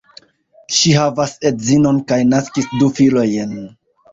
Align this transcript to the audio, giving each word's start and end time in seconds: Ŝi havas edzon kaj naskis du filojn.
Ŝi 0.77 0.93
havas 0.99 1.35
edzon 1.51 1.99
kaj 2.13 2.19
naskis 2.33 2.71
du 2.81 2.91
filojn. 3.01 3.57